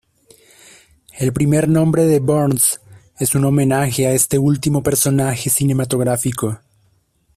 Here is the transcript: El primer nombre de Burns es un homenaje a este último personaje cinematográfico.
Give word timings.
El 1.19 1.31
primer 1.31 1.69
nombre 1.69 2.07
de 2.07 2.17
Burns 2.19 2.81
es 3.19 3.35
un 3.35 3.45
homenaje 3.45 4.07
a 4.07 4.13
este 4.13 4.39
último 4.39 4.81
personaje 4.81 5.51
cinematográfico. 5.51 6.59